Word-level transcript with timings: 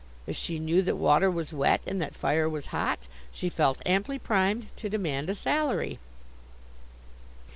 If 0.25 0.35
she 0.35 0.57
knew 0.57 0.81
that 0.81 0.95
water 0.95 1.29
was 1.29 1.53
wet 1.53 1.79
and 1.85 2.01
that 2.01 2.15
fire 2.15 2.49
was 2.49 2.65
hot, 2.73 2.97
she 3.31 3.49
felt 3.49 3.83
amply 3.85 4.17
primed 4.17 4.69
to 4.77 4.89
demand 4.89 5.29
a 5.29 5.35
salary. 5.35 5.99